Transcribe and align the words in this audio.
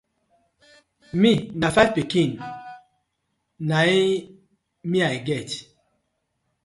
Mi 1.21 1.31
na 1.59 1.67
fiv 1.75 1.89
pikin 1.95 2.31
na 3.69 3.77
it 4.01 4.23
me 4.89 4.99
I 5.13 5.17
get. 5.27 5.49